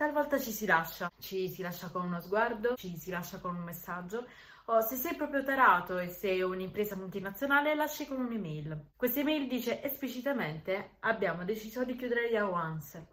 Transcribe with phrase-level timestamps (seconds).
[0.00, 3.64] talvolta ci si lascia, ci si lascia con uno sguardo, ci si lascia con un
[3.64, 4.26] messaggio,
[4.64, 8.92] o se sei proprio tarato e sei un'impresa multinazionale, lasci con un'email.
[8.96, 13.06] Questa email dice esplicitamente abbiamo deciso di chiudere Yahoo Answer.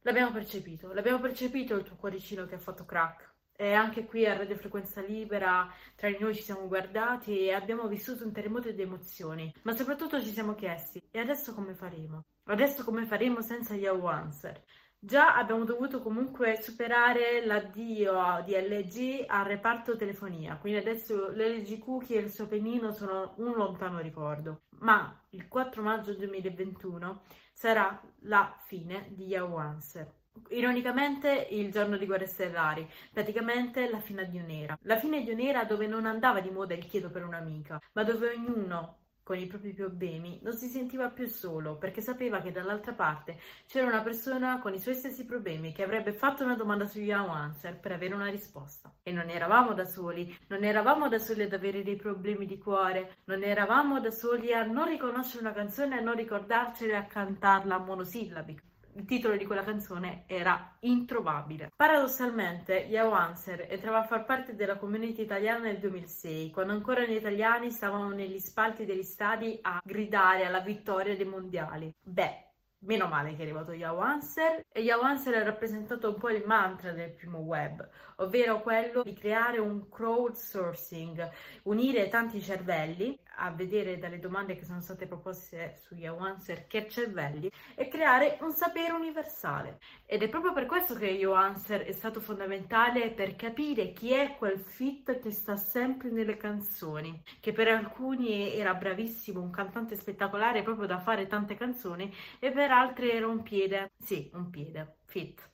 [0.00, 3.32] L'abbiamo percepito, l'abbiamo percepito il tuo cuoricino che ha fatto crack.
[3.54, 7.86] E anche qui a Radio Frequenza Libera, tra di noi ci siamo guardati e abbiamo
[7.86, 12.24] vissuto un terremoto di emozioni, ma soprattutto ci siamo chiesti, e adesso come faremo?
[12.44, 14.62] Adesso come faremo senza Yahoo Answer?
[15.04, 22.16] Già abbiamo dovuto comunque superare l'addio di LG al reparto telefonia, quindi adesso l'LG Cookie
[22.16, 24.62] e il suo pennino sono un lontano ricordo.
[24.78, 27.20] Ma il 4 maggio 2021
[27.52, 30.10] sarà la fine di Yahoo Answer.
[30.48, 34.78] Ironicamente il giorno di Guerre Stellari, praticamente la fine di un'era.
[34.84, 38.30] La fine di un'era dove non andava di moda il chiedo per un'amica, ma dove
[38.30, 43.40] ognuno con i propri problemi, non si sentiva più solo perché sapeva che dall'altra parte
[43.66, 47.30] c'era una persona con i suoi stessi problemi che avrebbe fatto una domanda su Yahoo
[47.30, 48.92] Answer per avere una risposta.
[49.02, 53.16] E non eravamo da soli, non eravamo da soli ad avere dei problemi di cuore,
[53.24, 57.06] non eravamo da soli a non riconoscere una canzone e a non ricordarcela e a
[57.06, 61.70] cantarla a monosillabi il titolo di quella canzone era introvabile.
[61.74, 67.14] Paradossalmente, Yao Answer entrava a far parte della community italiana nel 2006, quando ancora gli
[67.14, 71.92] italiani stavano negli spalti degli stadi a gridare alla vittoria dei mondiali.
[72.02, 72.44] Beh,
[72.84, 76.44] Meno male che è arrivato Yahoo Answer e Yahoo Answer ha rappresentato un po' il
[76.44, 81.30] mantra del primo web, ovvero quello di creare un crowdsourcing,
[81.62, 86.88] unire tanti cervelli a vedere dalle domande che sono state proposte su Yahoo Answer che
[86.88, 89.78] cervelli e creare un sapere universale.
[90.06, 94.36] Ed è proprio per questo che Yahoo Answer è stato fondamentale per capire chi è
[94.36, 100.62] quel fit che sta sempre nelle canzoni, che per alcuni era bravissimo, un cantante spettacolare
[100.62, 105.52] proprio da fare tante canzoni e per altri era un piede, sì, un piede, fit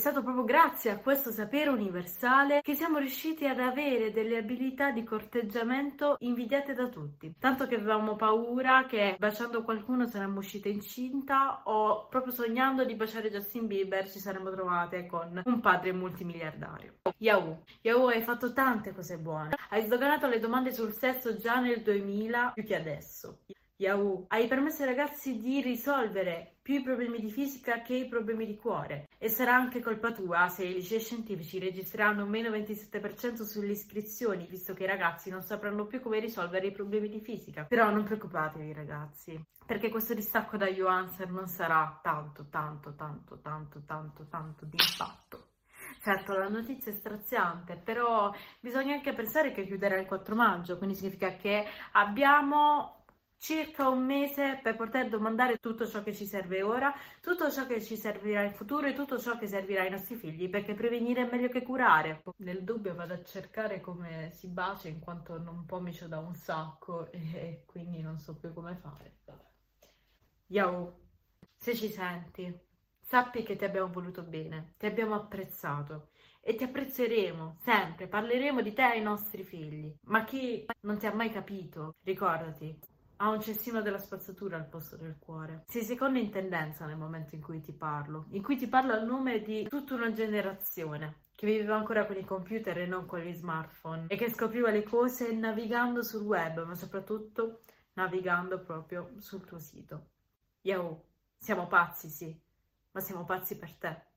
[0.00, 5.04] stato proprio grazie a questo sapere universale che siamo riusciti ad avere delle abilità di
[5.04, 7.34] corteggiamento invidiate da tutti.
[7.38, 13.30] Tanto che avevamo paura che baciando qualcuno saremmo uscite incinta o proprio sognando di baciare
[13.30, 16.94] Justin Bieber ci saremmo trovate con un padre multimiliardario.
[17.18, 17.62] Yahoo!
[17.82, 19.54] Yahoo hai fatto tante cose buone.
[19.68, 23.40] Hai sdoganato le domande sul sesso già nel 2000 più che adesso.
[23.80, 28.44] Yahoo, hai permesso ai ragazzi di risolvere più i problemi di fisica che i problemi
[28.44, 29.08] di cuore.
[29.16, 34.74] E sarà anche colpa tua se i licei scientifici registreranno meno 27% sulle iscrizioni, visto
[34.74, 37.64] che i ragazzi non sapranno più come risolvere i problemi di fisica.
[37.64, 43.82] Però non preoccupatevi ragazzi, perché questo distacco da YouAnswer non sarà tanto, tanto, tanto, tanto,
[43.86, 45.46] tanto, tanto di impatto.
[46.02, 50.94] Certo, la notizia è straziante, però bisogna anche pensare che chiuderà il 4 maggio, quindi
[50.94, 52.99] significa che abbiamo
[53.40, 57.82] circa un mese per poter domandare tutto ciò che ci serve ora, tutto ciò che
[57.82, 61.30] ci servirà in futuro e tutto ciò che servirà ai nostri figli, perché prevenire è
[61.30, 62.22] meglio che curare.
[62.38, 67.10] Nel dubbio vado a cercare come si bacia in quanto non pomicio da un sacco
[67.12, 69.16] e quindi non so più come fare.
[70.48, 70.98] Yo,
[71.56, 72.52] se ci senti,
[73.00, 78.72] sappi che ti abbiamo voluto bene, ti abbiamo apprezzato e ti apprezzeremo sempre, parleremo di
[78.74, 79.94] te ai nostri figli.
[80.08, 82.78] Ma chi non ti ha mai capito, ricordati,
[83.22, 85.64] ha un cestino della spazzatura al posto del cuore.
[85.68, 89.04] Sei secondo in tendenza nel momento in cui ti parlo, in cui ti parlo al
[89.04, 93.32] nome di tutta una generazione che viveva ancora con i computer e non con gli
[93.32, 97.60] smartphone e che scopriva le cose navigando sul web, ma soprattutto
[97.94, 100.08] navigando proprio sul tuo sito.
[100.62, 101.04] Yahoo,
[101.36, 102.38] siamo pazzi, sì,
[102.92, 104.09] ma siamo pazzi per te.